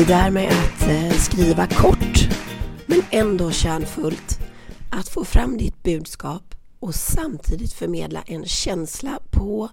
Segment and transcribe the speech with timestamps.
[0.00, 2.28] Det där med att eh, skriva kort
[2.86, 4.38] men ändå kärnfullt.
[4.90, 9.68] Att få fram ditt budskap och samtidigt förmedla en känsla på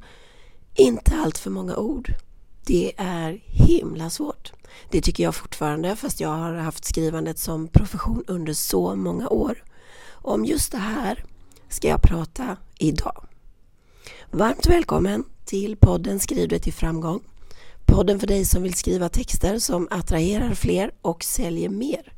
[0.75, 2.13] inte allt för många ord.
[2.65, 4.53] Det är himla svårt.
[4.91, 9.63] Det tycker jag fortfarande fast jag har haft skrivandet som profession under så många år.
[10.09, 11.23] Om just det här
[11.69, 13.23] ska jag prata idag.
[14.31, 17.21] Varmt välkommen till podden Skriv det till framgång.
[17.87, 22.13] Podden för dig som vill skriva texter som attraherar fler och säljer mer.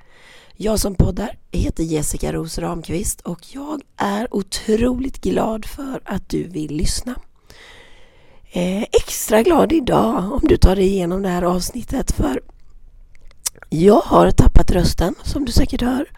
[0.56, 6.44] Jag som poddar heter Jessica Ros Ramqvist och jag är otroligt glad för att du
[6.44, 7.16] vill lyssna.
[8.52, 12.42] Eh, extra glad idag om du tar dig igenom det här avsnittet för
[13.70, 16.12] jag har tappat rösten som du säkert hör.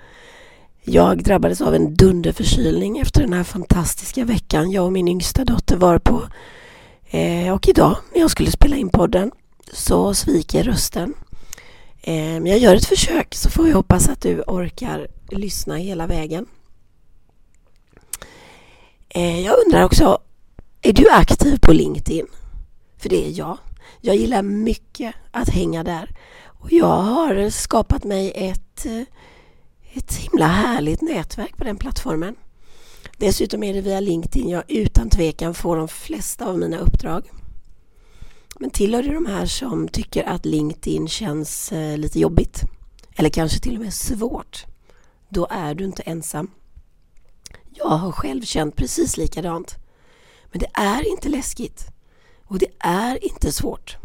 [0.83, 5.77] Jag drabbades av en dunderförkylning efter den här fantastiska veckan jag och min yngsta dotter
[5.77, 6.23] var på.
[7.09, 9.31] Eh, och idag när jag skulle spela in podden
[9.73, 11.13] så sviker rösten.
[12.01, 16.07] Eh, men jag gör ett försök så får vi hoppas att du orkar lyssna hela
[16.07, 16.45] vägen.
[19.09, 20.17] Eh, jag undrar också,
[20.81, 22.27] är du aktiv på LinkedIn?
[22.97, 23.57] För det är jag.
[24.01, 26.09] Jag gillar mycket att hänga där.
[26.43, 29.03] Och jag har skapat mig ett, eh,
[29.93, 32.35] ett himla härligt nätverk på den plattformen.
[33.17, 37.29] Dessutom är det via LinkedIn jag utan tvekan får de flesta av mina uppdrag.
[38.61, 42.61] Men tillhör du de här som tycker att LinkedIn känns eh, lite jobbigt
[43.15, 44.65] eller kanske till och med svårt,
[45.29, 46.51] då är du inte ensam.
[47.69, 49.75] Jag har själv känt precis likadant.
[50.51, 51.87] Men det är inte läskigt
[52.45, 53.97] och det är inte svårt.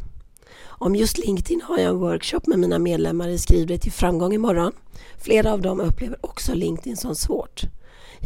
[0.65, 4.33] Om just LinkedIn har jag en workshop med mina medlemmar i Skriv dig till framgång
[4.33, 4.73] imorgon.
[5.19, 7.63] Flera av dem upplever också LinkedIn som svårt.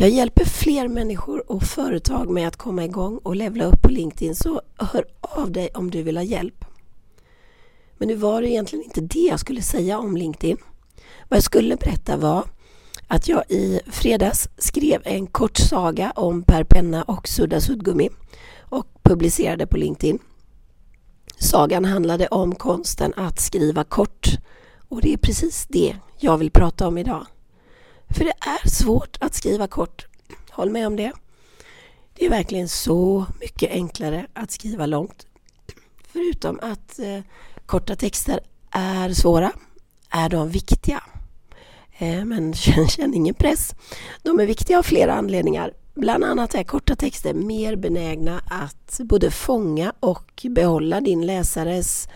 [0.00, 4.34] Jag hjälper fler människor och företag med att komma igång och levla upp på LinkedIn
[4.34, 6.64] så hör av dig om du vill ha hjälp.
[7.98, 10.56] Men nu var det egentligen inte det jag skulle säga om LinkedIn.
[11.28, 12.44] Vad jag skulle berätta var
[13.06, 18.08] att jag i fredags skrev en kort saga om Per Penna och Sudda Suddgummi
[18.58, 20.18] och publicerade på LinkedIn.
[21.38, 24.28] Sagan handlade om konsten att skriva kort
[24.88, 27.26] och det är precis det jag vill prata om idag.
[28.10, 30.06] För det är svårt att skriva kort.
[30.50, 31.12] Håll med om det.
[32.14, 35.26] Det är verkligen så mycket enklare att skriva långt.
[36.12, 37.20] Förutom att eh,
[37.66, 39.52] korta texter är svåra,
[40.10, 41.02] är de viktiga.
[41.98, 42.54] Eh, men
[42.88, 43.74] känn ingen press.
[44.22, 45.72] De är viktiga av flera anledningar.
[45.94, 52.08] Bland annat är korta texter mer benägna att både fånga och behålla din läsares,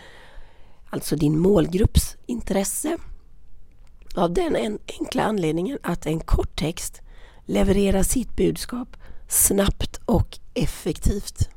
[0.91, 2.99] alltså din målgrupps intresse.
[4.15, 7.01] Av den enkla anledningen att en kort text
[7.47, 8.97] levererar sitt budskap
[9.29, 11.49] snabbt och effektivt.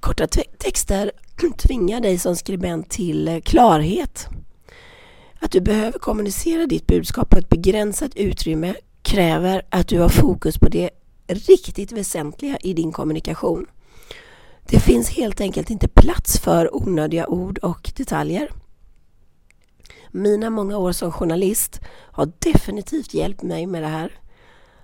[0.00, 0.26] Korta
[0.58, 1.12] texter
[1.58, 4.28] tvingar dig som skribent till eh, klarhet.
[5.40, 10.58] Att du behöver kommunicera ditt budskap på ett begränsat utrymme kräver att du har fokus
[10.58, 10.90] på det
[11.26, 13.66] riktigt väsentliga i din kommunikation.
[14.68, 18.50] Det finns helt enkelt inte plats för onödiga ord och detaljer.
[20.10, 24.12] Mina många år som journalist har definitivt hjälpt mig med det här.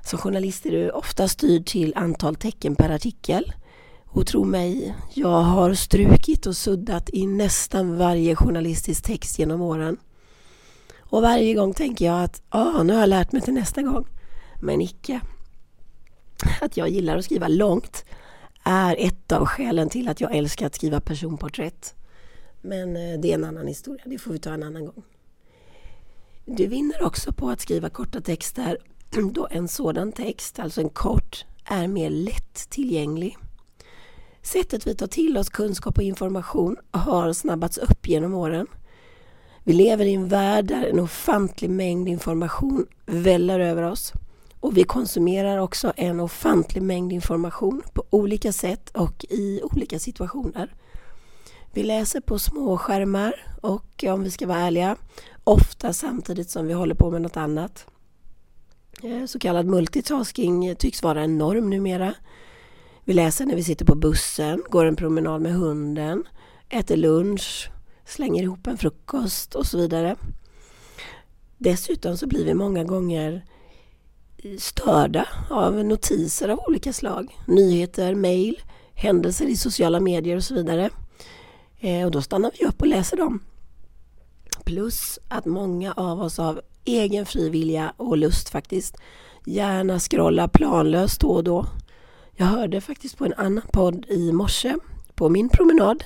[0.04, 3.52] Som journalist är du ofta styrd till antal tecken per artikel.
[4.06, 9.96] Och tro mig, jag har strukit och suddat i nästan varje journalistisk text genom åren.
[10.98, 14.06] Och varje gång tänker jag att ah, nu har jag lärt mig till nästa gång.
[14.60, 15.20] Men icke.
[16.60, 18.04] Att jag gillar att skriva långt
[18.64, 21.94] är ett av skälen till att jag älskar att skriva personporträtt.
[22.60, 25.02] Men eh, det är en annan historia, det får vi ta en annan gång.
[26.44, 28.78] Du vinner också på att skriva korta texter
[29.32, 33.36] då en sådan text, alltså en kort, är mer lättillgänglig.
[34.42, 38.66] Sättet vi tar till oss kunskap och information har snabbats upp genom åren.
[39.64, 44.12] Vi lever i en värld där en ofantlig mängd information väller över oss.
[44.60, 50.74] Och vi konsumerar också en ofantlig mängd information på olika sätt och i olika situationer.
[51.74, 54.96] Vi läser på små skärmar och om vi ska vara ärliga,
[55.44, 57.86] ofta samtidigt som vi håller på med något annat.
[59.02, 62.14] Eh, så kallad multitasking tycks vara en norm numera.
[63.04, 66.24] Vi läser när vi sitter på bussen, går en promenad med hunden,
[66.68, 67.70] äter lunch,
[68.04, 70.16] slänger ihop en frukost och så vidare.
[71.58, 73.44] Dessutom så blir vi många gånger
[74.58, 77.38] störda av notiser av olika slag.
[77.46, 78.60] Nyheter, mejl,
[78.94, 80.90] händelser i sociala medier och så vidare.
[81.82, 83.40] Eh, och då stannar vi upp och läser dem.
[84.64, 88.96] Plus att många av oss av egen frivilliga och lust faktiskt
[89.46, 91.66] gärna scrollar planlöst då och då.
[92.36, 94.76] Jag hörde faktiskt på en annan podd i morse
[95.14, 96.04] på min promenad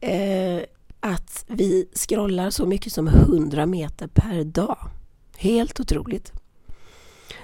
[0.00, 0.62] eh,
[1.00, 4.78] att vi scrollar så mycket som 100 meter per dag.
[5.36, 6.32] Helt otroligt.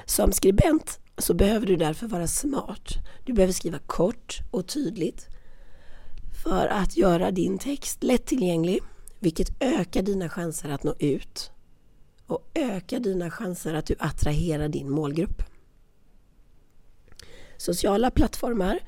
[0.05, 2.88] Som skribent så behöver du därför vara smart.
[3.25, 5.30] Du behöver skriva kort och tydligt
[6.44, 8.81] för att göra din text lättillgänglig
[9.19, 11.50] vilket ökar dina chanser att nå ut
[12.27, 15.43] och ökar dina chanser att du attraherar din målgrupp.
[17.56, 18.79] Sociala plattformar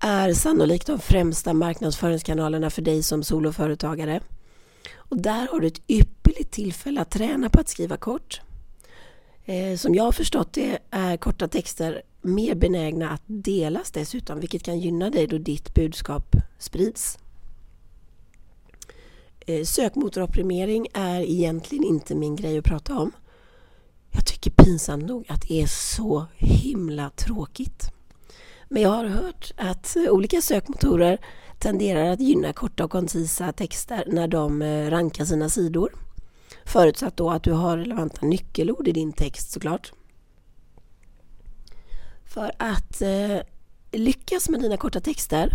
[0.00, 4.20] är sannolikt de främsta marknadsföringskanalerna för dig som soloföretagare.
[4.94, 8.40] Och där har du ett ypperligt tillfälle att träna på att skriva kort.
[9.44, 14.62] Eh, som jag har förstått det är korta texter mer benägna att delas dessutom vilket
[14.62, 17.18] kan gynna dig då ditt budskap sprids.
[19.46, 23.12] Eh, sökmotoroptimering är egentligen inte min grej att prata om.
[24.10, 27.90] Jag tycker pinsamt nog att det är så himla tråkigt.
[28.68, 31.18] Men jag har hört att eh, olika sökmotorer
[31.58, 35.92] tenderar att gynna korta och koncisa texter när de eh, rankar sina sidor.
[36.64, 39.92] Förutsatt då att du har relevanta nyckelord i din text såklart.
[42.36, 43.38] För att eh,
[43.92, 45.52] lyckas med dina korta texter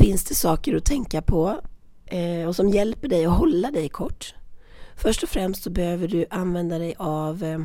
[0.00, 1.60] finns det saker att tänka på
[2.06, 4.34] eh, och som hjälper dig att hålla dig kort.
[4.96, 7.58] Först och främst så behöver du använda dig av eh,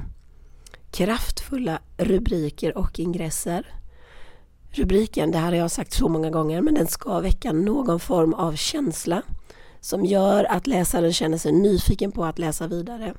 [0.91, 3.73] kraftfulla rubriker och ingresser.
[4.71, 8.33] Rubriken, det här har jag sagt så många gånger, men den ska väcka någon form
[8.33, 9.21] av känsla
[9.79, 13.13] som gör att läsaren känner sig nyfiken på att läsa vidare.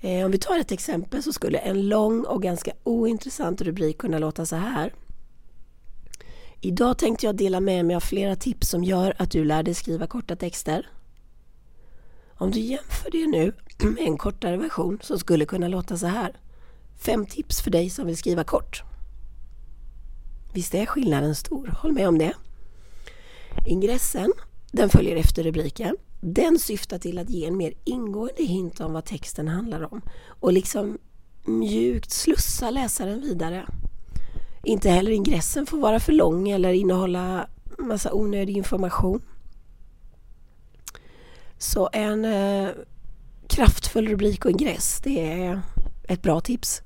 [0.00, 4.18] Eh, om vi tar ett exempel så skulle en lång och ganska ointressant rubrik kunna
[4.18, 4.94] låta så här.
[6.60, 9.74] Idag tänkte jag dela med mig av flera tips som gör att du lär dig
[9.74, 10.88] skriva korta texter.
[12.34, 13.52] Om du jämför det nu
[13.90, 16.36] med en kortare version som skulle kunna låta så här.
[16.98, 18.82] Fem tips för dig som vill skriva kort.
[20.54, 21.74] Visst är skillnaden stor?
[21.82, 22.32] Håll med om det.
[23.66, 24.32] Ingressen,
[24.72, 25.96] den följer efter rubriken.
[26.20, 30.52] Den syftar till att ge en mer ingående hint om vad texten handlar om och
[30.52, 30.98] liksom
[31.44, 33.66] mjukt slussa läsaren vidare.
[34.62, 39.22] Inte heller ingressen får vara för lång eller innehålla massa onödig information.
[41.58, 42.68] Så en eh,
[43.48, 45.60] kraftfull rubrik och ingress, det är
[46.08, 46.82] ett bra tips.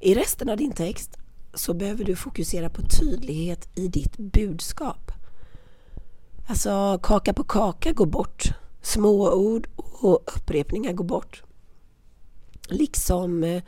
[0.00, 1.16] I resten av din text
[1.54, 5.05] så behöver du fokusera på tydlighet i ditt budskap.
[6.46, 8.44] Alltså kaka på kaka går bort.
[8.82, 11.42] Småord och upprepningar går bort.
[12.68, 13.62] Liksom eh,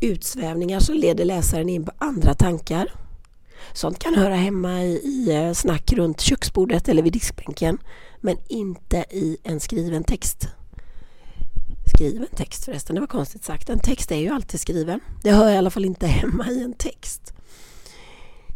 [0.00, 2.92] utsvävningar som leder läsaren in på andra tankar.
[3.72, 7.78] Sånt kan höra hemma i, i eh, snack runt köksbordet eller vid diskbänken
[8.20, 10.48] men inte i en skriven text.
[11.94, 13.70] Skriven text förresten, det var konstigt sagt.
[13.70, 15.00] En text är ju alltid skriven.
[15.22, 17.34] Det hör i alla fall inte hemma i en text.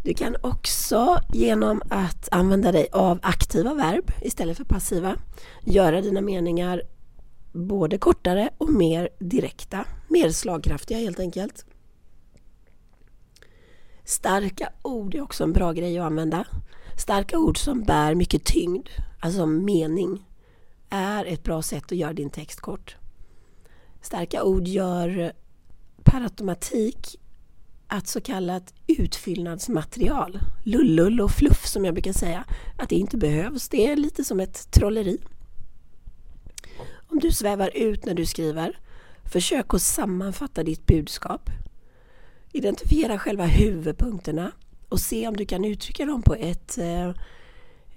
[0.06, 5.17] Du kan också genom att använda dig av aktiva verb istället för passiva
[5.64, 6.82] göra dina meningar
[7.53, 11.64] både kortare och mer direkta, mer slagkraftiga helt enkelt.
[14.05, 16.44] Starka ord är också en bra grej att använda.
[16.99, 18.88] Starka ord som bär mycket tyngd,
[19.20, 20.26] alltså mening,
[20.88, 22.97] är ett bra sätt att göra din text kort.
[24.02, 25.32] Starka ord gör
[26.05, 27.17] per automatik
[27.88, 32.45] att så kallat utfyllnadsmaterial, lullull och fluff som jag brukar säga,
[32.76, 33.69] att det inte behövs.
[33.69, 35.19] Det är lite som ett trolleri.
[37.09, 38.78] Om du svävar ut när du skriver,
[39.25, 41.50] försök att sammanfatta ditt budskap.
[42.52, 44.52] Identifiera själva huvudpunkterna
[44.88, 47.09] och se om du kan uttrycka dem på ett, eh,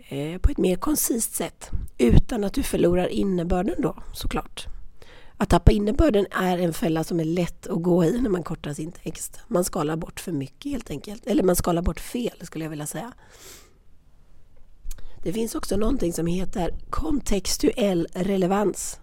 [0.10, 4.68] eh på ett mer koncist sätt utan att du förlorar innebörden då såklart.
[5.42, 8.74] Att tappa innebörden är en fälla som är lätt att gå i när man kortar
[8.74, 9.40] sin text.
[9.48, 11.28] Man skalar bort för mycket helt enkelt.
[11.28, 13.14] Eller man skalar bort fel skulle jag vilja säga.
[15.24, 19.00] Det finns också någonting som heter kontextuell relevans.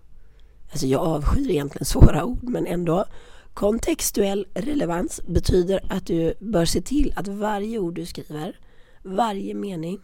[0.71, 3.05] Alltså jag avskyr egentligen svåra ord men ändå.
[3.55, 8.61] Kontextuell relevans betyder att du bör se till att varje ord du skriver,
[9.02, 10.00] varje mening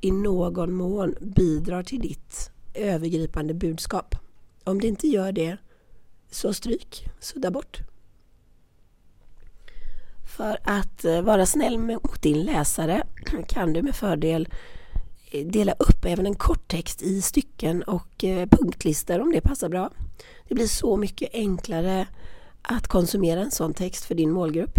[0.00, 4.14] i någon mån bidrar till ditt övergripande budskap.
[4.64, 5.56] Om det inte gör det,
[6.30, 7.80] så stryk, sudda bort.
[10.36, 13.02] För att eh, vara snäll mot din läsare
[13.48, 14.48] kan du med fördel
[15.30, 19.68] eh, dela upp även en kort text i stycken och eh, punktlistor om det passar
[19.68, 19.90] bra.
[20.48, 22.06] Det blir så mycket enklare
[22.62, 24.78] att konsumera en sån text för din målgrupp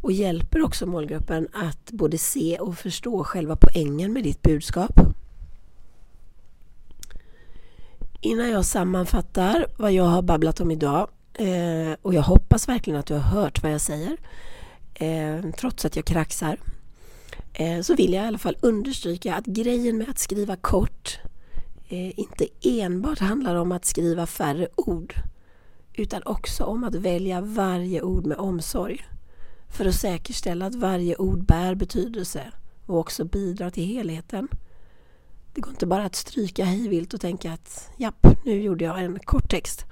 [0.00, 5.00] och hjälper också målgruppen att både se och förstå själva poängen med ditt budskap.
[8.22, 13.06] Innan jag sammanfattar vad jag har babblat om idag eh, och jag hoppas verkligen att
[13.06, 14.16] du har hört vad jag säger
[14.94, 16.58] eh, trots att jag kraxar
[17.52, 21.18] eh, så vill jag i alla fall understryka att grejen med att skriva kort
[21.88, 25.14] eh, inte enbart handlar om att skriva färre ord
[25.94, 29.04] utan också om att välja varje ord med omsorg
[29.68, 32.52] för att säkerställa att varje ord bär betydelse
[32.86, 34.48] och också bidrar till helheten.
[35.54, 39.18] Det går inte bara att stryka hejvilt och tänka att japp, nu gjorde jag en
[39.18, 39.84] kort text.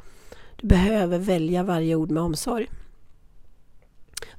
[0.56, 2.70] Du behöver välja varje ord med omsorg.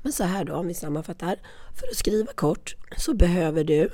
[0.01, 1.39] Men så här då, om vi sammanfattar.
[1.79, 3.89] För att skriva kort så behöver du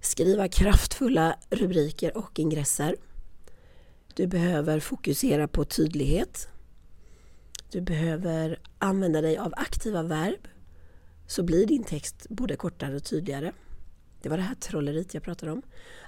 [0.00, 2.96] skriva kraftfulla rubriker och ingresser.
[4.14, 6.48] Du behöver fokusera på tydlighet.
[7.70, 10.48] Du behöver använda dig av aktiva verb
[11.26, 13.52] så blir din text både kortare och tydligare.
[14.22, 15.62] Det var det här trolleriet jag pratade om.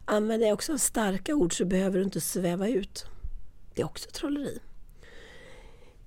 [0.05, 3.07] Använd dig också av starka ord så behöver du inte sväva ut.
[3.75, 4.59] Det är också trolleri.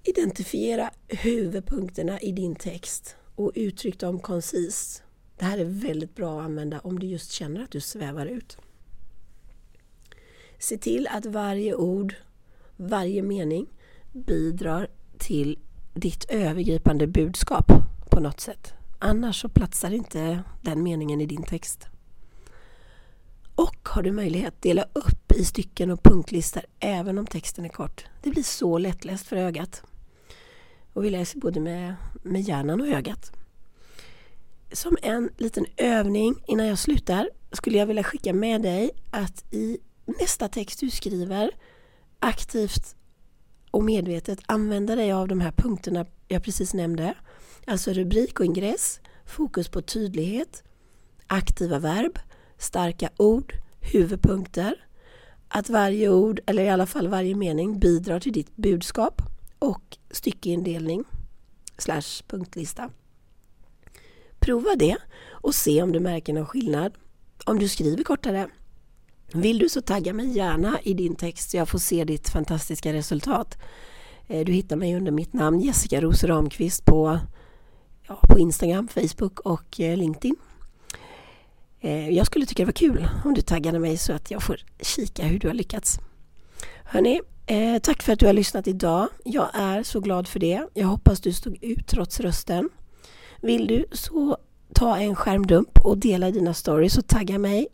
[0.04, 5.04] Identifiera huvudpunkterna i din text och uttryck dem koncist.
[5.38, 8.58] Det här är väldigt bra att använda om du just känner att du svävar ut.
[10.60, 12.16] Se till att varje ord,
[12.78, 13.68] varje mening
[14.12, 15.60] bidrar till
[15.94, 17.66] ditt övergripande budskap
[18.10, 18.74] på något sätt.
[19.00, 21.91] Annars så platsar inte den meningen i din text.
[23.62, 28.06] Och har du möjlighet, dela upp i stycken och punktlistor även om texten är kort.
[28.22, 29.84] Det blir så lättläst för ögat.
[30.94, 33.32] Och vi läser både med, med hjärnan och ögat.
[34.72, 39.78] Som en liten övning innan jag slutar skulle jag vilja skicka med dig att i
[40.06, 41.52] nästa text du skriver
[42.20, 42.96] aktivt
[43.72, 47.14] och medvetet använda dig av de här punkterna jag precis nämnde.
[47.68, 50.64] Alltså rubrik och ingress, fokus på tydlighet,
[51.28, 52.20] aktiva verb,
[52.62, 54.76] starka ord, huvudpunkter.
[55.48, 59.22] Att varje ord, eller i alla fall varje mening, bidrar till ditt budskap
[59.60, 61.04] och styckeindelning
[61.78, 62.90] slash punktlista.
[64.40, 64.98] Prova det
[65.30, 66.94] och se om du märker någon skillnad.
[67.46, 68.50] Om du skriver kortare.
[69.34, 72.94] Vill du så tagga mig gärna i din text så jag får se ditt fantastiska
[72.94, 73.58] resultat.
[74.28, 77.20] Eh, du hittar mig under mitt namn Jessica Rose Ramqvist på,
[78.08, 80.36] ja, på Instagram, Facebook och eh, LinkedIn.
[81.82, 84.58] Eh, jag skulle tycka det var kul om du taggade mig så att jag får
[84.82, 86.00] kika hur du har lyckats.
[86.84, 89.08] Hörni, eh, tack för att du har lyssnat idag.
[89.24, 90.68] Jag är så glad för det.
[90.74, 92.70] Jag hoppas du stod ut trots rösten.
[93.42, 94.38] Vill du så
[94.74, 97.68] ta en skärmdump och dela dina stories och tagga mig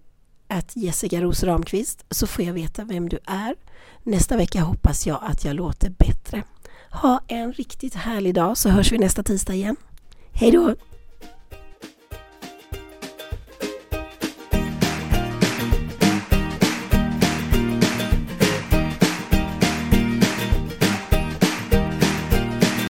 [0.47, 3.55] att Jessica Ros Ramqvist så får jag veta vem du är.
[4.03, 6.43] Nästa vecka hoppas jag att jag låter bättre.
[6.91, 9.75] Ha en riktigt härlig dag så hörs vi nästa tisdag igen.
[10.31, 10.75] Hej då!